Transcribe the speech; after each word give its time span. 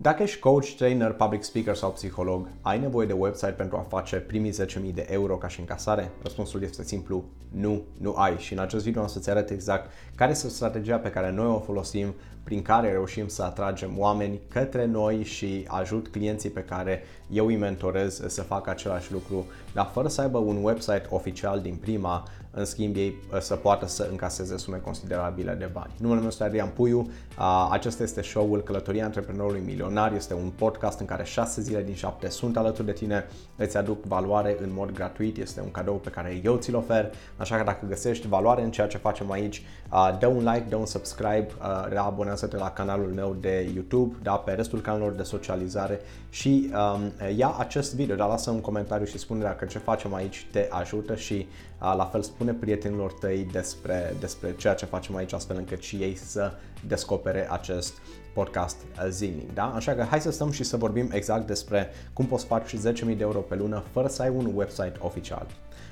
Dacă 0.00 0.22
ești 0.22 0.38
coach, 0.38 0.66
trainer, 0.76 1.12
public 1.12 1.42
speaker 1.42 1.74
sau 1.74 1.90
psiholog, 1.90 2.48
ai 2.60 2.78
nevoie 2.78 3.06
de 3.06 3.12
website 3.12 3.50
pentru 3.50 3.76
a 3.76 3.86
face 3.88 4.16
primii 4.16 4.52
10.000 4.52 4.94
de 4.94 5.06
euro 5.10 5.36
ca 5.36 5.48
și 5.48 5.60
încasare? 5.60 6.10
Răspunsul 6.22 6.62
este 6.62 6.82
simplu, 6.82 7.24
nu, 7.48 7.82
nu 8.00 8.14
ai. 8.16 8.38
Și 8.38 8.52
în 8.52 8.58
acest 8.58 8.84
video 8.84 9.02
o 9.02 9.06
să-ți 9.06 9.30
arăt 9.30 9.50
exact 9.50 9.90
care 10.14 10.30
este 10.30 10.48
strategia 10.48 10.96
pe 10.96 11.10
care 11.10 11.30
noi 11.30 11.46
o 11.46 11.58
folosim, 11.58 12.14
prin 12.48 12.62
care 12.62 12.90
reușim 12.90 13.28
să 13.28 13.42
atragem 13.42 13.98
oameni 13.98 14.40
către 14.48 14.84
noi 14.84 15.22
și 15.24 15.64
ajut 15.66 16.08
clienții 16.08 16.50
pe 16.50 16.60
care 16.60 17.02
eu 17.30 17.46
îi 17.46 17.56
mentorez 17.56 18.22
să 18.26 18.42
facă 18.42 18.70
același 18.70 19.12
lucru, 19.12 19.46
dar 19.72 19.90
fără 19.92 20.08
să 20.08 20.20
aibă 20.20 20.38
un 20.38 20.64
website 20.64 21.06
oficial 21.08 21.60
din 21.60 21.74
prima, 21.74 22.28
în 22.50 22.64
schimb 22.64 22.96
ei 22.96 23.14
uh, 23.32 23.40
să 23.40 23.54
poată 23.54 23.86
să 23.86 24.08
încaseze 24.10 24.56
sume 24.56 24.76
considerabile 24.76 25.52
de 25.52 25.68
bani. 25.72 25.92
Numele 25.98 26.18
meu 26.18 26.28
este 26.28 26.44
Adrian 26.44 26.68
Puiu, 26.68 26.98
uh, 26.98 27.68
acesta 27.70 28.02
este 28.02 28.22
show-ul 28.22 28.62
Călătoria 28.62 29.04
Antreprenorului 29.04 29.60
Milionar, 29.88 30.16
este 30.16 30.34
un 30.34 30.50
podcast 30.56 31.00
în 31.00 31.06
care 31.06 31.24
6 31.24 31.60
zile 31.60 31.82
din 31.82 31.94
7 31.94 32.28
sunt 32.28 32.56
alături 32.56 32.86
de 32.86 32.92
tine, 32.92 33.26
îți 33.56 33.76
aduc 33.76 34.04
valoare 34.04 34.56
în 34.62 34.70
mod 34.72 34.90
gratuit, 34.90 35.36
este 35.38 35.60
un 35.60 35.70
cadou 35.70 35.94
pe 35.94 36.10
care 36.10 36.40
eu 36.44 36.56
ți-l 36.56 36.74
ofer, 36.76 37.12
așa 37.36 37.56
că 37.56 37.62
dacă 37.62 37.86
găsești 37.88 38.28
valoare 38.28 38.62
în 38.62 38.70
ceea 38.70 38.86
ce 38.86 38.98
facem 38.98 39.30
aici, 39.30 39.62
uh, 39.92 40.16
dă 40.18 40.26
un 40.26 40.38
like, 40.38 40.66
dă 40.68 40.76
un 40.76 40.86
subscribe, 40.86 41.48
abonează-te 41.96 42.56
la 42.56 42.70
canalul 42.70 43.12
meu 43.14 43.36
de 43.40 43.70
YouTube, 43.74 44.16
da, 44.22 44.32
pe 44.32 44.52
restul 44.52 44.80
canalelor 44.80 45.12
de 45.12 45.22
socializare 45.22 46.00
și 46.30 46.70
um, 46.94 47.12
ia 47.36 47.54
acest 47.58 47.94
video, 47.94 48.16
dar 48.16 48.28
lasă 48.28 48.50
un 48.50 48.60
comentariu 48.60 49.06
și 49.06 49.18
spune 49.18 49.42
dacă 49.42 49.64
ce 49.64 49.78
facem 49.78 50.14
aici 50.14 50.46
te 50.52 50.66
ajută 50.70 51.14
și 51.14 51.34
uh, 51.34 51.77
la 51.78 52.04
fel 52.04 52.22
spune 52.22 52.52
prietenilor 52.52 53.12
tăi 53.12 53.48
despre, 53.52 54.16
despre 54.20 54.54
ceea 54.56 54.74
ce 54.74 54.84
facem 54.84 55.16
aici 55.16 55.32
astfel 55.32 55.56
încât 55.56 55.82
și 55.82 55.96
ei 55.96 56.14
să 56.14 56.52
descopere 56.86 57.50
acest 57.50 57.94
podcast 58.34 58.76
zilnic. 59.08 59.54
Da? 59.54 59.72
Așa 59.74 59.94
că 59.94 60.02
hai 60.02 60.20
să 60.20 60.30
stăm 60.30 60.50
și 60.50 60.64
să 60.64 60.76
vorbim 60.76 61.08
exact 61.12 61.46
despre 61.46 61.90
cum 62.12 62.26
poți 62.26 62.44
face 62.44 62.76
10.000 62.76 62.82
de 63.00 63.16
euro 63.18 63.38
pe 63.38 63.54
lună 63.54 63.82
fără 63.92 64.08
să 64.08 64.22
ai 64.22 64.28
un 64.28 64.52
website 64.54 64.94
oficial. 64.98 65.46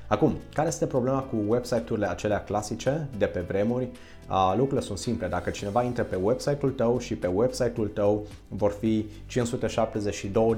Acum, 0.09 0.35
care 0.53 0.67
este 0.67 0.85
problema 0.85 1.19
cu 1.19 1.35
website-urile 1.47 2.09
acelea 2.09 2.43
clasice 2.43 3.07
de 3.17 3.25
pe 3.25 3.39
vremuri? 3.39 3.87
Uh, 4.29 4.53
lucrurile 4.57 4.81
sunt 4.85 4.97
simple. 4.97 5.27
Dacă 5.27 5.49
cineva 5.49 5.83
intră 5.83 6.03
pe 6.03 6.15
website-ul 6.21 6.71
tău 6.71 6.99
și 6.99 7.15
pe 7.15 7.27
website-ul 7.27 7.87
tău 7.87 8.25
vor 8.47 8.71
fi 8.79 9.05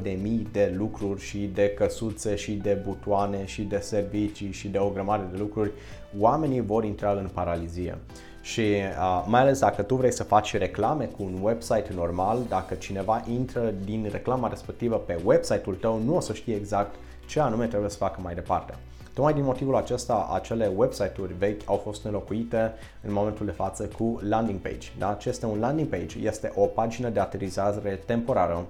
572.000 0.07 0.51
de 0.51 0.73
lucruri 0.77 1.21
și 1.21 1.37
de 1.53 1.69
căsuțe 1.69 2.35
și 2.35 2.51
de 2.51 2.81
butoane 2.85 3.45
și 3.45 3.61
de 3.61 3.77
servicii 3.77 4.51
și 4.51 4.67
de 4.67 4.77
o 4.77 4.89
grămadă 4.89 5.27
de 5.31 5.37
lucruri, 5.37 5.71
oamenii 6.19 6.61
vor 6.61 6.83
intra 6.83 7.11
în 7.11 7.29
paralizie. 7.33 7.97
Și 8.41 8.61
uh, 8.61 9.25
mai 9.27 9.41
ales 9.41 9.59
dacă 9.59 9.81
tu 9.81 9.95
vrei 9.95 10.11
să 10.11 10.23
faci 10.23 10.57
reclame 10.57 11.05
cu 11.05 11.23
un 11.23 11.37
website 11.41 11.91
normal, 11.95 12.39
dacă 12.49 12.73
cineva 12.73 13.23
intră 13.31 13.73
din 13.83 14.07
reclama 14.11 14.47
respectivă 14.47 14.95
pe 14.95 15.19
website-ul 15.23 15.75
tău, 15.75 16.01
nu 16.05 16.15
o 16.15 16.19
să 16.19 16.33
știe 16.33 16.55
exact 16.55 16.95
ce 17.27 17.39
anume 17.39 17.65
trebuie 17.65 17.89
să 17.89 17.97
facă 17.97 18.19
mai 18.23 18.33
departe. 18.33 18.73
Tocmai 19.19 19.37
din 19.37 19.47
motivul 19.47 19.75
acesta, 19.75 20.29
acele 20.33 20.71
website-uri 20.75 21.33
vechi 21.37 21.61
au 21.65 21.75
fost 21.75 22.05
înlocuite 22.05 22.73
în 23.01 23.13
momentul 23.13 23.45
de 23.45 23.51
față 23.51 23.83
cu 23.97 24.19
landing 24.21 24.59
page. 24.59 24.87
Da? 24.97 25.13
Ce 25.13 25.29
este 25.29 25.45
un 25.45 25.59
landing 25.59 25.87
page? 25.87 26.19
Este 26.19 26.51
o 26.55 26.65
pagină 26.65 27.09
de 27.09 27.19
aterizare 27.19 28.01
temporară 28.05 28.65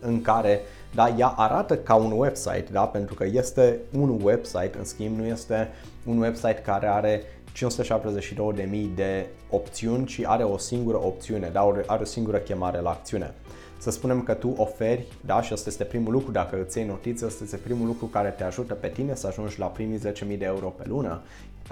în 0.00 0.22
care 0.22 0.60
da, 0.94 1.08
ea 1.08 1.26
arată 1.26 1.76
ca 1.76 1.94
un 1.94 2.12
website, 2.16 2.66
da? 2.70 2.86
pentru 2.86 3.14
că 3.14 3.24
este 3.24 3.80
un 3.98 4.20
website, 4.22 4.72
în 4.78 4.84
schimb 4.84 5.18
nu 5.18 5.24
este 5.24 5.68
un 6.04 6.18
website 6.18 6.62
care 6.64 6.86
are 6.86 7.22
572.000 7.52 8.94
de 8.94 9.26
opțiuni, 9.50 10.06
ci 10.06 10.20
are 10.24 10.42
o 10.42 10.58
singură 10.58 10.96
opțiune, 10.96 11.48
da? 11.52 11.72
are 11.86 12.02
o 12.02 12.04
singură 12.04 12.38
chemare 12.38 12.80
la 12.80 12.90
acțiune 12.90 13.34
să 13.86 13.92
spunem 13.92 14.22
că 14.22 14.34
tu 14.34 14.54
oferi, 14.56 15.06
da, 15.20 15.42
și 15.42 15.52
asta 15.52 15.68
este 15.68 15.84
primul 15.84 16.12
lucru, 16.12 16.30
dacă 16.30 16.62
îți 16.62 16.78
iei 16.78 16.86
notiță, 16.86 17.26
asta 17.26 17.44
este 17.44 17.56
primul 17.56 17.86
lucru 17.86 18.06
care 18.06 18.28
te 18.28 18.44
ajută 18.44 18.74
pe 18.74 18.88
tine 18.88 19.14
să 19.14 19.26
ajungi 19.26 19.58
la 19.58 19.66
primii 19.66 19.98
10.000 19.98 20.38
de 20.38 20.44
euro 20.44 20.68
pe 20.68 20.84
lună, 20.88 21.22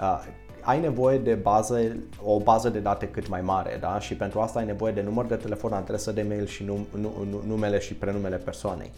uh, 0.01 0.25
ai 0.61 0.79
nevoie 0.79 1.17
de 1.17 1.33
bază, 1.33 1.95
o 2.23 2.39
bază 2.39 2.69
de 2.69 2.79
date 2.79 3.07
cât 3.07 3.27
mai 3.27 3.41
mare, 3.41 3.77
da? 3.79 3.99
Și 3.99 4.15
pentru 4.15 4.39
asta 4.39 4.59
ai 4.59 4.65
nevoie 4.65 4.93
de 4.93 5.01
număr 5.01 5.25
de 5.25 5.35
telefon, 5.35 5.73
adresă 5.73 6.11
de 6.11 6.21
mail 6.21 6.45
și 6.45 6.63
num, 6.63 6.85
num, 6.99 7.11
numele 7.47 7.79
și 7.79 7.93
prenumele 7.93 8.37
persoanei. 8.37 8.91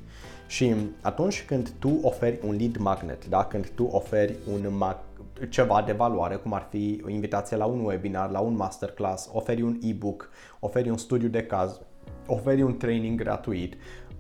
Și 0.48 0.76
atunci 1.02 1.46
când 1.46 1.70
tu 1.80 2.00
oferi 2.02 2.40
un 2.48 2.56
lead 2.56 2.78
magnet, 2.78 3.28
da? 3.28 3.44
când 3.44 3.70
tu 3.76 3.84
oferi 3.84 4.36
un 4.54 4.78
mag- 4.78 5.50
ceva 5.50 5.84
de 5.86 5.92
valoare, 5.92 6.36
cum 6.36 6.54
ar 6.54 6.68
fi 6.70 7.02
o 7.06 7.10
invitație 7.10 7.58
la 7.58 7.66
un 7.66 7.86
webinar, 7.86 8.30
la 8.30 8.40
un 8.40 8.56
masterclass, 8.56 9.30
oferi 9.34 9.62
un 9.62 9.78
e-book, 9.82 10.30
oferi 10.60 10.90
un 10.90 10.98
studiu 10.98 11.28
de 11.28 11.44
caz, 11.44 11.80
oferi 12.28 12.62
un 12.62 12.78
training 12.78 13.22
gratuit, 13.22 13.76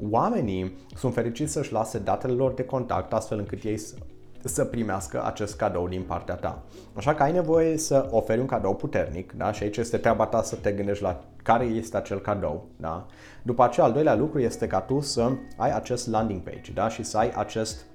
oamenii 0.09 0.77
sunt 0.95 1.13
fericiți 1.13 1.51
să-și 1.51 1.71
lase 1.71 1.99
datele 1.99 2.33
lor 2.33 2.53
de 2.53 2.63
contact 2.63 3.13
astfel 3.13 3.37
încât 3.37 3.63
ei 3.63 3.77
să, 3.77 3.95
să 4.43 4.65
primească 4.65 5.25
acest 5.25 5.55
cadou 5.55 5.87
din 5.87 6.01
partea 6.01 6.35
ta. 6.35 6.63
Așa 6.93 7.13
că 7.13 7.23
ai 7.23 7.31
nevoie 7.31 7.77
să 7.77 8.07
oferi 8.11 8.39
un 8.39 8.45
cadou 8.45 8.75
puternic, 8.75 9.31
da? 9.31 9.51
și 9.51 9.63
aici 9.63 9.77
este 9.77 9.97
treaba 9.97 10.25
ta 10.25 10.41
să 10.41 10.55
te 10.55 10.71
gândești 10.71 11.03
la 11.03 11.19
care 11.43 11.65
este 11.65 11.97
acel 11.97 12.19
cadou. 12.19 12.67
Da? 12.77 13.05
După 13.43 13.63
aceea, 13.63 13.85
al 13.85 13.91
doilea 13.91 14.15
lucru 14.15 14.39
este 14.39 14.67
ca 14.67 14.81
tu 14.81 14.99
să 14.99 15.31
ai 15.57 15.71
acest 15.71 16.07
landing 16.07 16.41
page 16.41 16.71
da? 16.73 16.89
și 16.89 17.03
să 17.03 17.17
ai 17.17 17.31
acest 17.35 17.85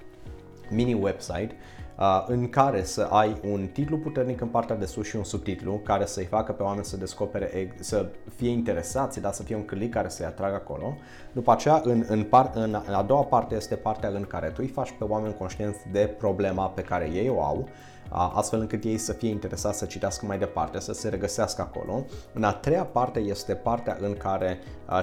mini 0.70 0.94
website 0.94 1.56
Uh, 1.56 1.81
în 2.26 2.48
care 2.48 2.84
să 2.84 3.02
ai 3.10 3.40
un 3.50 3.68
titlu 3.72 3.98
puternic 3.98 4.40
în 4.40 4.48
partea 4.48 4.76
de 4.76 4.84
sus 4.84 5.06
și 5.06 5.16
un 5.16 5.24
subtitlu 5.24 5.80
care 5.84 6.06
să-i 6.06 6.24
facă 6.24 6.52
pe 6.52 6.62
oameni 6.62 6.84
să 6.84 6.96
descopere, 6.96 7.74
să 7.80 8.06
fie 8.36 8.50
interesați, 8.50 9.20
dar 9.20 9.32
să 9.32 9.42
fie 9.42 9.56
un 9.56 9.64
click 9.64 9.92
care 9.92 10.08
să-i 10.08 10.26
atragă 10.26 10.54
acolo. 10.54 10.96
După 11.32 11.52
aceea, 11.52 11.80
în, 11.84 12.04
în, 12.08 12.22
par, 12.22 12.50
în 12.54 12.74
a 12.74 13.02
doua 13.02 13.22
parte 13.22 13.54
este 13.54 13.74
partea 13.74 14.08
în 14.08 14.22
care 14.22 14.48
tu 14.48 14.56
îi 14.58 14.68
faci 14.68 14.94
pe 14.98 15.04
oameni 15.04 15.34
conștienți 15.38 15.78
de 15.92 16.14
problema 16.18 16.68
pe 16.68 16.82
care 16.82 17.10
ei 17.12 17.28
o 17.28 17.42
au 17.42 17.68
astfel 18.12 18.60
încât 18.60 18.84
ei 18.84 18.98
să 18.98 19.12
fie 19.12 19.28
interesați 19.28 19.78
să 19.78 19.84
citească 19.84 20.26
mai 20.26 20.38
departe, 20.38 20.80
să 20.80 20.92
se 20.92 21.08
regăsească 21.08 21.62
acolo. 21.62 22.04
În 22.32 22.44
a 22.44 22.52
treia 22.52 22.84
parte 22.84 23.18
este 23.18 23.54
partea 23.54 23.96
în 24.00 24.16
care 24.16 24.58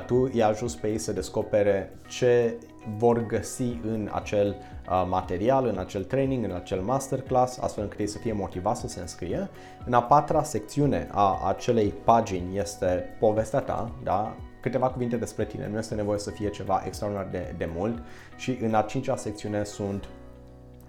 tu 0.05 0.29
îi 0.33 0.43
ajuți 0.43 0.79
pe 0.79 0.87
ei 0.87 0.97
să 0.97 1.11
descopere 1.11 1.97
ce 2.07 2.55
vor 2.97 3.25
găsi 3.25 3.79
în 3.83 4.09
acel 4.11 4.55
material, 5.07 5.65
în 5.65 5.77
acel 5.77 6.03
training, 6.03 6.43
în 6.43 6.51
acel 6.51 6.81
masterclass, 6.81 7.59
astfel 7.59 7.83
încât 7.83 7.99
ei 7.99 8.07
să 8.07 8.17
fie 8.17 8.33
motivați 8.33 8.81
să 8.81 8.87
se 8.87 8.99
înscrie. 8.99 9.49
În 9.85 9.93
a 9.93 10.03
patra 10.03 10.43
secțiune 10.43 11.07
a 11.11 11.47
acelei 11.47 11.93
pagini 12.03 12.57
este 12.57 13.15
povestea 13.19 13.59
ta, 13.59 13.91
da? 14.03 14.35
câteva 14.61 14.89
cuvinte 14.89 15.15
despre 15.15 15.45
tine, 15.45 15.69
nu 15.71 15.77
este 15.77 15.95
nevoie 15.95 16.19
să 16.19 16.31
fie 16.31 16.49
ceva 16.49 16.81
extraordinar 16.85 17.27
de, 17.31 17.55
de 17.57 17.69
mult 17.75 18.03
și 18.37 18.57
în 18.61 18.73
a 18.73 18.81
cincea 18.81 19.15
secțiune 19.15 19.63
sunt 19.63 20.07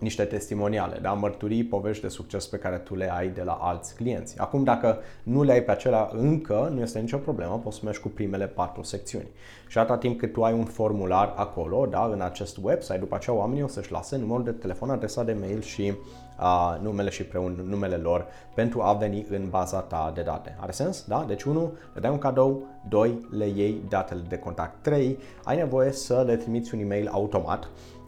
niște 0.00 0.25
testimoniale, 0.25 0.99
da? 1.03 1.12
mărturii, 1.12 1.65
povești 1.65 2.03
de 2.03 2.09
succes 2.09 2.47
pe 2.47 2.56
care 2.56 2.77
tu 2.77 2.94
le 2.94 3.12
ai 3.12 3.28
de 3.28 3.43
la 3.43 3.53
alți 3.53 3.94
clienți. 3.94 4.38
Acum, 4.38 4.65
dacă 4.65 4.99
nu 5.22 5.43
le 5.43 5.53
ai 5.53 5.62
pe 5.62 5.71
acelea 5.71 6.11
încă, 6.12 6.71
nu 6.75 6.81
este 6.81 6.99
nicio 6.99 7.16
problemă, 7.16 7.61
poți 7.65 7.77
să 7.77 7.83
mergi 7.84 8.00
cu 8.00 8.09
primele 8.09 8.47
patru 8.47 8.83
secțiuni. 8.83 9.28
Și 9.69 9.78
atâta 9.78 9.99
timp 9.99 10.19
cât 10.19 10.33
tu 10.33 10.44
ai 10.44 10.53
un 10.53 10.65
formular 10.65 11.33
acolo, 11.37 11.87
da, 11.87 12.11
în 12.12 12.21
acest 12.21 12.59
website, 12.62 12.99
după 12.99 13.15
aceea 13.15 13.37
oamenii 13.37 13.62
o 13.62 13.66
să-și 13.66 13.93
lase 13.93 14.16
numărul 14.16 14.44
de 14.44 14.50
telefon, 14.50 14.91
adresa 14.91 15.22
de 15.22 15.37
mail 15.41 15.61
și 15.61 15.93
uh, 16.41 16.78
numele 16.82 17.11
și 17.11 17.22
preun 17.25 17.65
numele 17.69 17.97
lor 17.97 18.27
pentru 18.55 18.81
a 18.81 18.93
veni 18.93 19.27
în 19.31 19.49
baza 19.49 19.81
ta 19.81 20.12
de 20.15 20.22
date. 20.22 20.56
Are 20.61 20.72
sens? 20.72 21.05
Da? 21.09 21.25
Deci 21.28 21.43
1. 21.43 21.72
Le 21.94 22.00
dai 22.00 22.11
un 22.11 22.19
cadou, 22.19 22.62
2. 22.88 23.27
Le 23.31 23.47
iei 23.47 23.81
datele 23.88 24.22
de 24.28 24.38
contact, 24.38 24.82
3. 24.82 25.19
Ai 25.44 25.56
nevoie 25.56 25.93
să 25.93 26.22
le 26.27 26.37
trimiți 26.37 26.75
un 26.75 26.81
e-mail 26.81 27.09
automat 27.09 27.65
Uh, 27.65 28.00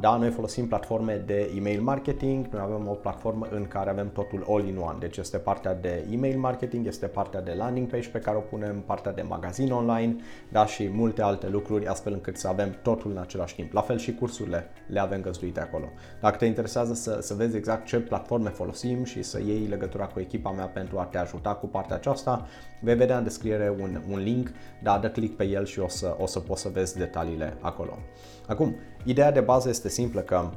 da, 0.00 0.16
noi 0.16 0.30
folosim 0.30 0.68
platforme 0.68 1.22
de 1.26 1.52
email 1.56 1.80
marketing, 1.80 2.46
noi 2.46 2.62
avem 2.64 2.88
o 2.88 2.92
platformă 2.92 3.46
în 3.50 3.66
care 3.66 3.90
avem 3.90 4.10
totul 4.12 4.44
all-in-one, 4.48 4.96
deci 4.98 5.16
este 5.16 5.38
partea 5.38 5.74
de 5.74 6.06
email 6.10 6.38
marketing, 6.38 6.86
este 6.86 7.06
partea 7.06 7.42
de 7.42 7.52
landing 7.52 7.88
page 7.90 8.08
pe 8.08 8.18
care 8.18 8.36
o 8.36 8.40
punem, 8.40 8.82
partea 8.86 9.12
de 9.12 9.22
magazin 9.22 9.72
online, 9.72 10.16
da, 10.48 10.66
și 10.66 10.88
multe 10.92 11.22
alte 11.22 11.48
lucruri, 11.48 11.86
astfel 11.86 12.12
încât 12.12 12.36
să 12.36 12.48
avem 12.48 12.76
totul 12.82 13.10
în 13.10 13.18
același 13.18 13.54
timp. 13.54 13.72
La 13.72 13.80
fel 13.80 13.98
și 13.98 14.14
cursurile 14.14 14.70
le 14.86 15.00
avem 15.00 15.20
găzduite 15.20 15.60
acolo. 15.60 15.84
Dacă 16.20 16.36
te 16.36 16.44
interesează 16.44 16.94
să, 16.94 17.18
să 17.20 17.34
vezi 17.34 17.56
exact 17.56 17.86
ce 17.86 18.00
platforme 18.00 18.50
folosim 18.50 19.04
și 19.04 19.22
să 19.22 19.40
iei 19.40 19.66
legătura 19.66 20.06
cu 20.06 20.20
echipa 20.20 20.50
mea 20.50 20.66
pentru 20.66 20.98
a 20.98 21.04
te 21.04 21.18
ajuta 21.18 21.54
cu 21.54 21.66
partea 21.66 21.96
aceasta, 21.96 22.46
vei 22.80 22.94
vedea 22.94 23.18
în 23.18 23.24
descriere 23.24 23.76
un, 23.80 24.02
un 24.10 24.18
link, 24.18 24.50
da, 24.82 24.98
dă 24.98 25.10
click 25.10 25.36
pe 25.36 25.44
el 25.44 25.64
și 25.64 25.78
o 25.78 25.88
să, 25.88 26.16
o 26.18 26.26
să 26.26 26.40
poți 26.40 26.60
să 26.60 26.68
vezi 26.68 26.98
detaliile 26.98 27.56
acolo. 27.60 27.98
Acum, 28.46 28.76
ideea 29.04 29.32
de 29.32 29.40
bază 29.44 29.68
este 29.68 29.88
simplă 29.88 30.20
că 30.20 30.50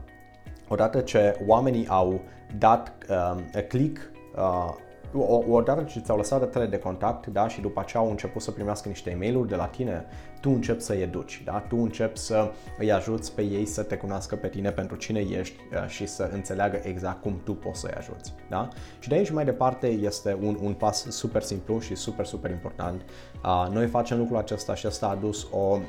odată 0.67 0.99
ce 0.99 1.39
oamenii 1.47 1.87
au 1.87 2.21
dat 2.57 2.91
uh, 3.09 3.63
click 3.67 4.11
uh, 4.35 4.73
o, 5.19 5.55
odată 5.55 5.83
ce 5.83 5.99
ți-au 5.99 6.17
lăsat 6.17 6.39
datele 6.39 6.65
de 6.65 6.77
contact 6.77 7.27
da, 7.27 7.47
și 7.47 7.61
după 7.61 7.79
aceea 7.79 8.03
au 8.03 8.09
început 8.09 8.41
să 8.41 8.51
primească 8.51 8.87
niște 8.87 9.09
e 9.09 9.15
mail 9.15 9.45
de 9.45 9.55
la 9.55 9.65
tine, 9.65 10.05
tu 10.41 10.49
începi 10.49 10.81
să-i 10.81 11.01
educi, 11.01 11.41
da? 11.45 11.59
tu 11.59 11.75
începi 11.75 12.17
să 12.17 12.51
îi 12.77 12.91
ajuți 12.91 13.35
pe 13.35 13.41
ei 13.41 13.65
să 13.65 13.83
te 13.83 13.97
cunoască 13.97 14.35
pe 14.35 14.47
tine 14.47 14.71
pentru 14.71 14.95
cine 14.95 15.19
ești 15.19 15.55
uh, 15.73 15.87
și 15.87 16.05
să 16.05 16.29
înțeleagă 16.33 16.79
exact 16.83 17.21
cum 17.21 17.41
tu 17.43 17.53
poți 17.53 17.79
să-i 17.79 17.93
ajuți. 17.97 18.33
Da? 18.49 18.67
Și 18.99 19.09
de 19.09 19.15
aici 19.15 19.29
mai 19.29 19.45
departe 19.45 19.87
este 19.87 20.37
un, 20.41 20.57
un 20.61 20.73
pas 20.73 21.05
super 21.09 21.41
simplu 21.41 21.79
și 21.79 21.95
super, 21.95 22.25
super 22.25 22.51
important. 22.51 23.01
Uh, 23.43 23.67
noi 23.71 23.87
facem 23.87 24.17
lucrul 24.17 24.37
acesta 24.37 24.75
și 24.75 24.85
asta 24.85 25.05
a 25.05 25.09
adus 25.09 25.47
o 25.51 25.77
uh, 25.77 25.79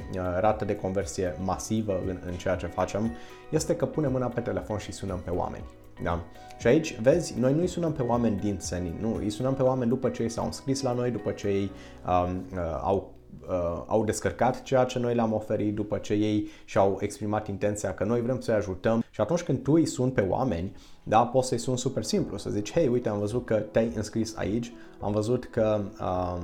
rată 0.41 0.65
de 0.65 0.77
conversie 0.77 1.37
masivă 1.45 2.01
în, 2.07 2.19
în 2.27 2.35
ceea 2.35 2.57
ce 2.57 2.67
facem, 2.67 3.17
este 3.51 3.77
că 3.77 3.87
punem 3.87 4.13
mâna 4.13 4.27
pe 4.27 4.41
telefon 4.41 4.79
și 4.79 4.93
sunăm 4.93 5.21
pe 5.25 5.31
oameni. 5.31 5.65
Da? 6.03 6.25
Și 6.59 6.67
aici, 6.67 7.01
vezi, 7.01 7.39
noi 7.39 7.55
nu 7.55 7.61
îi 7.61 7.67
sunăm 7.67 7.93
pe 7.93 8.03
oameni 8.03 8.39
din 8.41 8.57
senin, 8.59 8.95
nu, 9.01 9.15
îi 9.15 9.31
sunăm 9.31 9.55
pe 9.55 9.63
oameni 9.63 9.91
după 9.91 10.09
ce 10.09 10.23
ei 10.23 10.29
s-au 10.29 10.45
înscris 10.45 10.83
la 10.83 10.93
noi, 10.93 11.11
după 11.11 11.31
ce 11.31 11.49
ei 11.49 11.71
um, 12.07 12.45
uh, 12.53 12.81
au 12.83 13.13
uh, 13.49 13.83
au 13.87 14.05
descărcat 14.05 14.63
ceea 14.63 14.85
ce 14.85 14.99
noi 14.99 15.15
le-am 15.15 15.33
oferit 15.33 15.75
după 15.75 15.99
ce 15.99 16.13
ei 16.13 16.49
și-au 16.65 16.99
exprimat 17.01 17.49
intenția 17.49 17.95
că 17.95 18.05
noi 18.05 18.21
vrem 18.21 18.41
să-i 18.41 18.55
ajutăm 18.55 19.05
și 19.11 19.21
atunci 19.21 19.43
când 19.43 19.63
tu 19.63 19.73
îi 19.73 19.87
suni 19.87 20.13
pe 20.13 20.21
oameni, 20.21 20.77
da, 21.09 21.21
poți 21.21 21.49
să-i 21.49 21.59
suni 21.59 21.79
super 21.79 22.03
simplu, 22.03 22.39
să 22.39 22.51
zici, 22.51 22.73
hei, 22.73 22.89
uite, 22.89 23.09
am 23.09 23.19
văzut 23.19 23.47
că 23.47 23.55
te-ai 23.55 23.93
înscris 23.95 24.37
aici, 24.37 24.73
am 25.01 25.13
văzut 25.13 25.45
că 25.45 25.81
uh, 26.01 26.37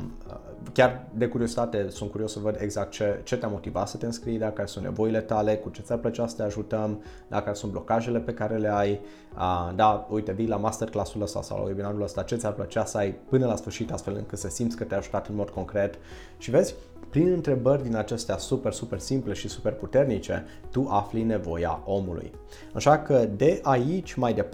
chiar 0.72 1.06
de 1.14 1.28
curiozitate 1.28 1.86
sunt 1.88 2.10
curios 2.10 2.32
să 2.32 2.38
văd 2.38 2.56
exact 2.60 2.90
ce, 2.90 3.20
ce 3.24 3.36
te-a 3.36 3.48
motivat 3.48 3.88
să 3.88 3.96
te 3.96 4.06
înscrii, 4.06 4.38
dacă 4.38 4.66
sunt 4.66 4.84
nevoile 4.84 5.20
tale, 5.20 5.56
cu 5.56 5.70
ce 5.70 5.82
ți-ar 5.82 5.98
plăcea 5.98 6.26
să 6.26 6.36
te 6.36 6.42
ajutăm, 6.42 7.02
dacă 7.28 7.54
sunt 7.54 7.72
blocajele 7.72 8.18
pe 8.18 8.34
care 8.34 8.56
le 8.56 8.72
ai, 8.72 9.00
uh, 9.36 9.72
da, 9.74 10.06
uite, 10.10 10.32
vii 10.32 10.48
la 10.48 10.56
masterclass-ul 10.56 11.22
ăsta 11.22 11.42
sau 11.42 11.58
la 11.58 11.64
webinarul 11.64 12.02
ăsta, 12.02 12.22
ce 12.22 12.36
ți-ar 12.36 12.52
plăcea 12.52 12.84
să 12.84 12.98
ai 12.98 13.14
până 13.28 13.46
la 13.46 13.56
sfârșit 13.56 13.92
astfel 13.92 14.14
încât 14.16 14.38
să 14.38 14.48
simți 14.48 14.76
că 14.76 14.84
te-a 14.84 14.96
ajutat 14.96 15.28
în 15.28 15.34
mod 15.34 15.50
concret 15.50 15.94
și 16.38 16.50
vezi, 16.50 16.74
prin 17.14 17.32
întrebări 17.32 17.82
din 17.82 17.96
acestea 17.96 18.36
super, 18.36 18.72
super 18.72 18.98
simple 18.98 19.32
și 19.32 19.48
super 19.48 19.72
puternice, 19.72 20.44
tu 20.70 20.86
afli 20.90 21.22
nevoia 21.22 21.82
omului. 21.84 22.32
Așa 22.72 22.98
că 22.98 23.28
de 23.36 23.60
aici 23.62 24.14
mai 24.14 24.34
departe, 24.34 24.53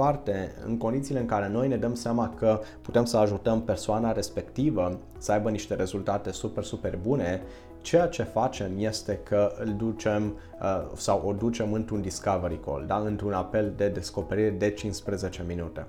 în 0.66 0.78
condițiile 0.78 1.20
în 1.20 1.26
care 1.26 1.48
noi 1.48 1.68
ne 1.68 1.76
dăm 1.76 1.94
seama 1.94 2.34
că 2.38 2.60
putem 2.82 3.04
să 3.04 3.16
ajutăm 3.16 3.62
persoana 3.62 4.12
respectivă 4.12 4.98
să 5.18 5.32
aibă 5.32 5.50
niște 5.50 5.74
rezultate 5.74 6.30
super, 6.30 6.64
super 6.64 6.98
bune, 7.02 7.42
ceea 7.80 8.06
ce 8.06 8.22
facem 8.22 8.72
este 8.76 9.20
că 9.22 9.52
îl 9.58 9.74
ducem 9.76 10.22
uh, 10.62 10.82
sau 10.94 11.22
o 11.26 11.32
ducem 11.32 11.72
într-un 11.72 12.00
discovery 12.00 12.60
call, 12.64 12.84
da? 12.86 12.96
într-un 12.96 13.32
apel 13.32 13.72
de 13.76 13.88
descoperire 13.88 14.50
de 14.50 14.70
15 14.70 15.44
minute. 15.46 15.86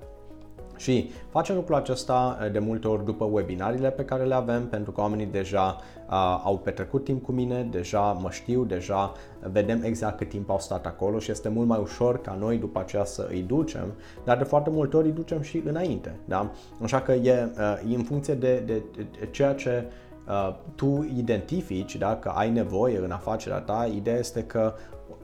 Și 0.81 1.11
facem 1.29 1.55
lucrul 1.55 1.75
acesta 1.75 2.39
eh, 2.43 2.51
de 2.51 2.59
multe 2.59 2.87
ori 2.87 3.05
după 3.05 3.25
webinariile 3.31 3.89
pe 3.89 4.05
care 4.05 4.23
le 4.23 4.33
avem, 4.33 4.67
pentru 4.67 4.91
că 4.91 5.01
oamenii 5.01 5.25
deja 5.25 5.77
uh, 6.09 6.41
au 6.43 6.57
petrecut 6.57 7.03
timp 7.03 7.23
cu 7.23 7.31
mine, 7.31 7.67
deja 7.71 8.01
mă 8.01 8.29
știu, 8.31 8.63
deja 8.63 9.11
vedem 9.51 9.83
exact 9.83 10.17
cât 10.17 10.29
timp 10.29 10.49
au 10.49 10.59
stat 10.59 10.85
acolo 10.85 11.19
și 11.19 11.31
este 11.31 11.49
mult 11.49 11.67
mai 11.67 11.79
ușor 11.81 12.21
ca 12.21 12.37
noi 12.39 12.57
după 12.57 12.79
aceea 12.79 13.05
să 13.05 13.27
îi 13.29 13.41
ducem, 13.41 13.93
dar 14.23 14.37
de 14.37 14.43
foarte 14.43 14.69
multe 14.69 14.97
ori 14.97 15.07
îi 15.07 15.13
ducem 15.13 15.41
și 15.41 15.63
înainte. 15.65 16.19
Da? 16.25 16.51
Așa 16.81 17.01
că 17.01 17.11
e, 17.11 17.51
uh, 17.57 17.91
e 17.91 17.95
în 17.95 18.03
funcție 18.03 18.33
de, 18.33 18.63
de, 18.65 18.81
de 18.95 19.27
ceea 19.31 19.53
ce 19.53 19.85
uh, 20.27 20.55
tu 20.75 21.09
identifici, 21.17 21.95
dacă 21.95 22.29
ai 22.29 22.51
nevoie 22.51 22.97
în 22.97 23.11
afacerea 23.11 23.59
ta, 23.59 23.89
ideea 23.95 24.17
este 24.17 24.43
că 24.43 24.73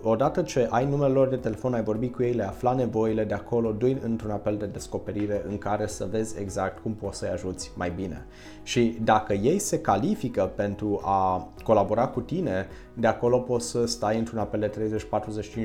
odată 0.03 0.41
ce 0.41 0.67
ai 0.69 0.85
numele 0.85 1.13
lor 1.13 1.27
de 1.27 1.35
telefon, 1.35 1.73
ai 1.73 1.83
vorbit 1.83 2.15
cu 2.15 2.23
ei, 2.23 2.33
le 2.33 2.47
afla 2.47 2.73
nevoile 2.73 3.23
de 3.23 3.33
acolo, 3.33 3.71
dui 3.71 3.99
într-un 4.03 4.31
apel 4.31 4.57
de 4.57 4.65
descoperire 4.65 5.43
în 5.47 5.57
care 5.57 5.87
să 5.87 6.07
vezi 6.11 6.39
exact 6.39 6.79
cum 6.81 6.93
poți 6.93 7.17
să-i 7.17 7.29
ajuți 7.29 7.71
mai 7.75 7.89
bine. 7.89 8.25
Și 8.63 8.97
dacă 9.03 9.33
ei 9.33 9.59
se 9.59 9.81
califică 9.81 10.51
pentru 10.55 11.01
a 11.03 11.47
colabora 11.63 12.07
cu 12.07 12.21
tine, 12.21 12.67
de 12.93 13.07
acolo 13.07 13.39
poți 13.39 13.69
să 13.69 13.85
stai 13.85 14.17
într-un 14.17 14.39
apel 14.39 14.59
de 14.59 14.97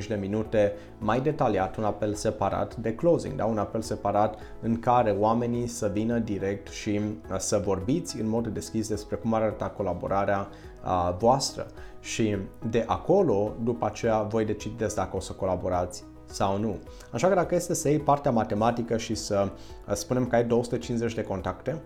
30-45 0.03 0.07
de 0.07 0.15
minute 0.15 0.73
mai 0.99 1.21
detaliat, 1.21 1.77
un 1.77 1.85
apel 1.85 2.15
separat 2.15 2.77
de 2.77 2.95
closing, 2.95 3.35
da? 3.35 3.45
un 3.45 3.59
apel 3.59 3.81
separat 3.81 4.39
în 4.61 4.79
care 4.79 5.11
oamenii 5.11 5.67
să 5.67 5.91
vină 5.93 6.19
direct 6.19 6.69
și 6.69 7.01
să 7.39 7.63
vorbiți 7.65 8.21
în 8.21 8.29
mod 8.29 8.47
deschis 8.47 8.89
despre 8.89 9.17
cum 9.17 9.35
arăta 9.35 9.69
colaborarea 9.69 10.49
uh, 10.85 11.15
voastră 11.19 11.67
și 12.01 12.37
de 12.71 12.85
acolo, 12.87 13.53
după 13.63 13.87
aceea, 13.87 14.23
voi 14.23 14.45
decideți 14.45 14.95
dacă 14.95 15.17
o 15.17 15.21
să 15.21 15.33
colaborați 15.33 16.05
sau 16.25 16.59
nu. 16.59 16.79
Așa 17.11 17.29
că 17.29 17.35
dacă 17.35 17.55
este 17.55 17.75
să 17.75 17.89
iei 17.89 17.99
partea 17.99 18.31
matematică 18.31 18.97
și 18.97 19.15
să 19.15 19.51
spunem 19.93 20.27
că 20.27 20.37
ai 20.37 20.45
250 20.45 21.15
de 21.15 21.23
contacte 21.23 21.83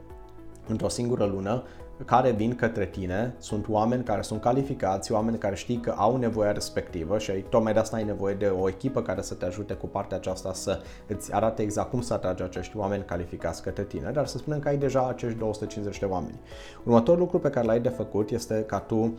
într-o 0.67 0.89
singură 0.89 1.25
lună, 1.25 1.63
care 2.05 2.31
vin 2.31 2.55
către 2.55 2.87
tine 2.87 3.35
sunt 3.39 3.69
oameni 3.69 4.05
care 4.05 4.23
sunt 4.23 4.41
calificați, 4.41 5.13
oameni 5.13 5.39
care 5.39 5.55
știi 5.55 5.81
că 5.81 5.95
au 5.97 6.17
nevoia 6.17 6.53
respectivă 6.53 7.19
și 7.19 7.33
tocmai 7.33 7.73
de 7.73 7.79
asta 7.79 7.97
ai 7.97 8.05
nevoie 8.05 8.35
de 8.35 8.47
o 8.47 8.69
echipă 8.69 9.03
care 9.03 9.23
să 9.23 9.35
te 9.35 9.45
ajute 9.45 9.75
cu 9.75 9.87
partea 9.87 10.17
aceasta 10.17 10.53
să 10.53 10.81
îți 11.07 11.35
arate 11.35 11.63
exact 11.63 11.91
cum 11.91 12.01
să 12.01 12.15
atragi 12.15 12.43
acești 12.43 12.77
oameni 12.77 13.05
calificați 13.05 13.63
către 13.63 13.83
tine, 13.83 14.11
dar 14.11 14.27
să 14.27 14.39
spunem 14.39 14.59
că 14.59 14.69
ai 14.69 14.77
deja 14.77 15.09
acești 15.09 15.39
250 15.39 15.99
de 15.99 16.05
oameni. 16.05 16.41
Următorul 16.85 17.21
lucru 17.21 17.39
pe 17.39 17.51
care 17.51 17.67
l-ai 17.67 17.81
de 17.81 17.89
făcut 17.89 18.31
este 18.31 18.65
ca 18.67 18.79
tu, 18.79 19.19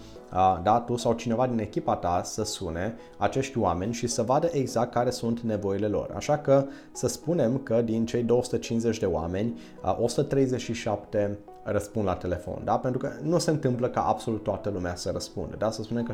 da, 0.63 0.83
tu 0.85 0.95
sau 0.95 1.13
cineva 1.13 1.47
din 1.47 1.59
echipa 1.59 1.95
ta 1.95 2.21
să 2.24 2.44
sune 2.44 2.95
acești 3.18 3.57
oameni 3.57 3.94
și 3.94 4.07
să 4.07 4.21
vadă 4.21 4.50
exact 4.51 4.91
care 4.91 5.09
sunt 5.09 5.39
nevoile 5.39 5.88
lor. 5.88 6.12
Așa 6.15 6.38
că 6.38 6.65
să 6.91 7.07
spunem 7.07 7.57
că 7.57 7.81
din 7.81 8.06
cei 8.06 8.24
250 8.24 9.00
de 9.00 9.06
oameni, 9.06 9.59
137 10.00 11.39
răspund 11.72 12.06
la 12.06 12.16
telefon, 12.16 12.62
da? 12.64 12.78
Pentru 12.78 13.00
că 13.00 13.12
nu 13.22 13.38
se 13.38 13.50
întâmplă 13.50 13.90
ca 13.90 14.02
absolut 14.02 14.44
toată 14.44 14.69
lumea 14.69 14.96
să 14.96 15.10
răspundă, 15.14 15.56
da? 15.58 15.72
Să 15.72 15.81
spunem 15.84 16.04
că 16.04 16.14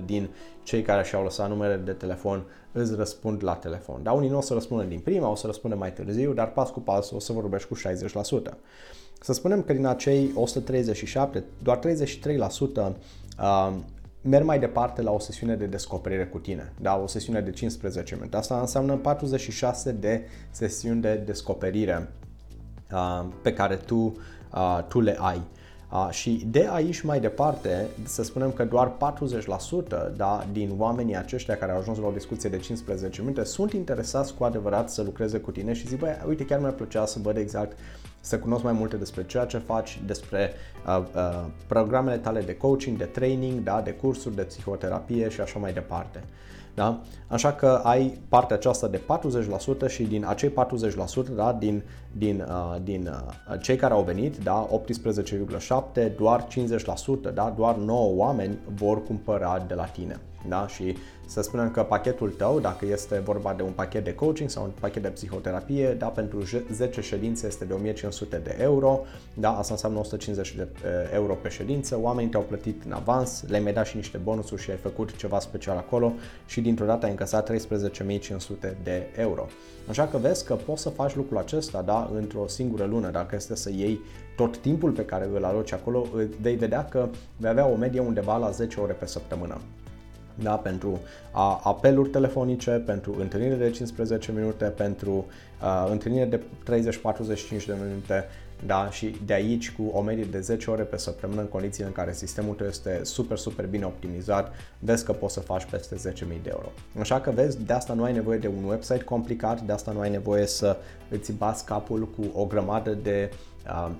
60% 0.00 0.04
din 0.04 0.28
cei 0.62 0.82
care 0.82 1.04
și-au 1.04 1.22
lăsat 1.22 1.48
numere 1.48 1.76
de 1.76 1.92
telefon 1.92 2.44
îți 2.72 2.94
răspund 2.94 3.44
la 3.44 3.54
telefon, 3.54 4.02
da? 4.02 4.12
Unii 4.12 4.28
nu 4.28 4.36
o 4.36 4.40
să 4.40 4.54
răspundă 4.54 4.84
din 4.84 5.00
prima, 5.00 5.30
o 5.30 5.34
să 5.34 5.46
răspundă 5.46 5.76
mai 5.76 5.92
târziu, 5.92 6.32
dar 6.32 6.52
pas 6.52 6.70
cu 6.70 6.80
pas 6.80 7.10
o 7.10 7.18
să 7.18 7.32
vorbești 7.32 7.68
cu 7.68 7.76
60%. 8.50 8.54
Să 9.20 9.32
spunem 9.32 9.62
că 9.62 9.72
din 9.72 9.86
acei 9.86 10.30
137, 10.34 11.44
doar 11.62 11.78
33% 11.78 11.82
uh, 13.40 13.74
merg 14.20 14.44
mai 14.44 14.58
departe 14.58 15.02
la 15.02 15.10
o 15.10 15.18
sesiune 15.18 15.54
de 15.54 15.66
descoperire 15.66 16.26
cu 16.26 16.38
tine, 16.38 16.72
da? 16.80 17.00
o 17.02 17.06
sesiune 17.06 17.40
de 17.40 17.50
15 17.50 18.14
minute. 18.14 18.36
Asta 18.36 18.60
înseamnă 18.60 18.96
46 18.96 19.92
de 19.92 20.22
sesiuni 20.50 21.00
de 21.00 21.14
descoperire 21.14 22.08
uh, 22.92 23.24
pe 23.42 23.52
care 23.52 23.76
tu 23.76 23.96
uh, 23.96 24.14
tu 24.88 25.00
le 25.00 25.16
ai. 25.20 25.42
Uh, 25.92 26.08
și 26.10 26.46
de 26.50 26.68
aici 26.70 27.00
mai 27.00 27.20
departe, 27.20 27.88
să 28.04 28.22
spunem 28.22 28.50
că 28.50 28.64
doar 28.64 28.92
40% 30.12 30.16
da, 30.16 30.46
din 30.52 30.74
oamenii 30.78 31.16
aceștia 31.16 31.56
care 31.56 31.72
au 31.72 31.78
ajuns 31.78 31.98
la 31.98 32.06
o 32.06 32.10
discuție 32.10 32.50
de 32.50 32.58
15 32.58 33.20
minute 33.20 33.44
sunt 33.44 33.72
interesați 33.72 34.34
cu 34.34 34.44
adevărat 34.44 34.90
să 34.90 35.02
lucreze 35.02 35.38
cu 35.38 35.50
tine 35.50 35.72
și 35.72 35.86
zic, 35.86 35.98
băi, 35.98 36.22
uite, 36.28 36.44
chiar 36.44 36.58
mi-ar 36.58 36.72
plăcea 36.72 37.06
să 37.06 37.18
văd 37.22 37.36
exact, 37.36 37.78
să 38.20 38.38
cunosc 38.38 38.62
mai 38.62 38.72
multe 38.72 38.96
despre 38.96 39.24
ceea 39.26 39.44
ce 39.44 39.58
faci, 39.58 40.00
despre 40.06 40.52
uh, 40.86 41.04
uh, 41.14 41.44
programele 41.66 42.16
tale 42.16 42.40
de 42.40 42.56
coaching, 42.56 42.96
de 42.96 43.04
training, 43.04 43.62
da, 43.62 43.80
de 43.80 43.90
cursuri, 43.90 44.34
de 44.34 44.42
psihoterapie 44.42 45.28
și 45.28 45.40
așa 45.40 45.58
mai 45.58 45.72
departe. 45.72 46.24
Da? 46.76 47.00
Așa 47.26 47.52
că 47.52 47.80
ai 47.82 48.18
partea 48.28 48.56
aceasta 48.56 48.88
de 48.88 49.00
40% 49.86 49.88
și 49.88 50.02
din 50.02 50.24
acei 50.26 50.50
40%, 50.50 50.54
da, 51.34 51.56
din, 51.58 51.82
din, 52.12 52.46
uh, 52.48 52.76
din 52.82 53.06
uh, 53.50 53.60
cei 53.60 53.76
care 53.76 53.94
au 53.94 54.02
venit, 54.02 54.36
da, 54.36 54.68
18,7, 55.96 56.16
doar 56.16 56.46
50%, 57.30 57.34
da, 57.34 57.54
doar 57.56 57.76
9 57.76 58.14
oameni 58.14 58.58
vor 58.74 59.02
cumpăra 59.02 59.64
de 59.68 59.74
la 59.74 59.84
tine. 59.84 60.20
Da? 60.48 60.66
Și 60.66 60.96
să 61.26 61.42
spunem 61.42 61.70
că 61.70 61.82
pachetul 61.82 62.30
tău, 62.30 62.60
dacă 62.60 62.86
este 62.86 63.18
vorba 63.24 63.54
de 63.56 63.62
un 63.62 63.72
pachet 63.72 64.04
de 64.04 64.14
coaching 64.14 64.50
sau 64.50 64.64
un 64.64 64.70
pachet 64.80 65.02
de 65.02 65.08
psihoterapie, 65.08 65.94
da, 65.98 66.06
pentru 66.06 66.42
10 66.72 67.00
ședințe 67.00 67.46
este 67.46 67.64
de 67.64 67.72
1500 67.72 68.36
de 68.36 68.56
euro, 68.60 69.00
da, 69.34 69.58
asta 69.58 69.72
înseamnă 69.72 69.98
150 69.98 70.54
de 70.54 70.68
eh, 70.84 70.90
euro 71.14 71.34
pe 71.34 71.48
ședință, 71.48 71.98
oamenii 72.00 72.30
te-au 72.30 72.42
plătit 72.42 72.82
în 72.84 72.92
avans, 72.92 73.44
le-ai 73.48 73.62
mai 73.62 73.72
dat 73.72 73.86
și 73.86 73.96
niște 73.96 74.18
bonusuri 74.18 74.62
și 74.62 74.70
ai 74.70 74.76
făcut 74.76 75.16
ceva 75.16 75.38
special 75.38 75.76
acolo 75.76 76.12
și 76.46 76.60
dintr-o 76.66 76.86
dată 76.86 77.04
ai 77.04 77.10
încăsat 77.10 77.50
13.500 77.52 77.56
de 78.82 79.06
euro. 79.16 79.46
Așa 79.88 80.06
că 80.06 80.18
vezi 80.18 80.44
că 80.44 80.54
poți 80.54 80.82
să 80.82 80.88
faci 80.88 81.14
lucrul 81.14 81.38
acesta, 81.38 81.82
da, 81.82 82.10
într-o 82.14 82.46
singură 82.46 82.84
lună, 82.84 83.10
dacă 83.10 83.34
este 83.34 83.56
să 83.56 83.70
iei 83.70 84.00
tot 84.36 84.58
timpul 84.58 84.90
pe 84.90 85.04
care 85.04 85.28
îl 85.34 85.44
aloci 85.44 85.72
acolo, 85.72 86.06
vei 86.40 86.54
vedea 86.54 86.84
că 86.84 87.08
vei 87.36 87.50
avea 87.50 87.66
o 87.66 87.76
medie 87.76 88.00
undeva 88.00 88.36
la 88.36 88.50
10 88.50 88.80
ore 88.80 88.92
pe 88.92 89.06
săptămână 89.06 89.60
da? 90.42 90.54
pentru 90.54 91.00
a, 91.32 91.60
apeluri 91.64 92.08
telefonice, 92.08 92.70
pentru 92.70 93.16
întâlnire 93.18 93.54
de 93.54 93.70
15 93.70 94.32
minute, 94.32 94.64
pentru 94.64 95.26
uh, 95.62 95.88
întâlnire 95.90 96.24
de 96.24 96.40
30-45 97.60 97.64
de 97.66 97.74
minute 97.86 98.24
da? 98.66 98.90
și 98.90 99.16
de 99.24 99.32
aici 99.32 99.72
cu 99.72 99.82
o 99.92 100.00
medie 100.00 100.24
de 100.24 100.40
10 100.40 100.70
ore 100.70 100.82
pe 100.82 100.96
săptămână 100.96 101.40
în 101.40 101.46
condițiile 101.46 101.86
în 101.86 101.92
care 101.92 102.12
sistemul 102.12 102.54
tău 102.54 102.66
este 102.66 103.00
super, 103.02 103.36
super 103.36 103.66
bine 103.66 103.84
optimizat, 103.84 104.54
vezi 104.78 105.04
că 105.04 105.12
poți 105.12 105.34
să 105.34 105.40
faci 105.40 105.64
peste 105.64 106.10
10.000 106.10 106.18
de 106.42 106.50
euro. 106.50 106.72
Așa 106.98 107.20
că 107.20 107.30
vezi, 107.30 107.64
de 107.64 107.72
asta 107.72 107.92
nu 107.92 108.02
ai 108.02 108.12
nevoie 108.12 108.38
de 108.38 108.48
un 108.48 108.64
website 108.64 109.04
complicat, 109.04 109.60
de 109.60 109.72
asta 109.72 109.92
nu 109.92 110.00
ai 110.00 110.10
nevoie 110.10 110.46
să 110.46 110.76
îți 111.10 111.32
bați 111.32 111.64
capul 111.64 112.08
cu 112.08 112.40
o 112.40 112.44
grămadă 112.44 112.90
de 113.02 113.30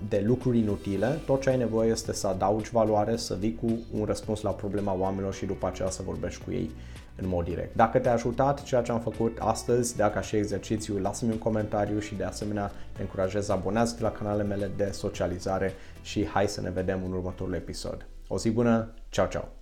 de 0.09 0.23
lucruri 0.27 0.59
inutile, 0.59 1.19
tot 1.27 1.41
ce 1.41 1.51
ai 1.51 1.57
nevoie 1.57 1.91
este 1.91 2.13
să 2.13 2.27
adaugi 2.27 2.71
valoare, 2.71 3.17
să 3.17 3.37
vii 3.39 3.55
cu 3.55 3.79
un 3.99 4.05
răspuns 4.05 4.41
la 4.41 4.51
problema 4.51 4.97
oamenilor 4.99 5.35
și 5.35 5.47
după 5.47 5.67
aceea 5.67 5.91
să 5.91 6.03
vorbești 6.03 6.45
cu 6.45 6.51
ei 6.51 6.71
în 7.17 7.29
mod 7.29 7.45
direct. 7.45 7.77
Dacă 7.77 7.99
te-a 7.99 8.13
ajutat 8.13 8.63
ceea 8.63 8.83
ce 8.83 8.93
am 8.93 9.01
făcut 9.01 9.39
astăzi, 9.41 9.97
dacă 9.97 10.21
și 10.21 10.37
exercițiu, 10.37 10.99
lasă-mi 10.99 11.33
un 11.33 11.39
comentariu 11.39 11.99
și 11.99 12.15
de 12.15 12.25
asemenea 12.25 12.73
te 12.93 13.01
încurajez 13.01 13.49
abonează-te 13.49 14.03
la 14.03 14.11
canalele 14.11 14.49
mele 14.49 14.71
de 14.77 14.91
socializare 14.93 15.73
și 16.03 16.27
hai 16.27 16.49
să 16.49 16.61
ne 16.61 16.71
vedem 16.71 17.01
în 17.05 17.13
următorul 17.13 17.55
episod. 17.55 18.07
O 18.29 18.39
zi 18.39 18.51
bună, 18.51 18.95
ceau, 19.09 19.27
ceau! 19.27 19.56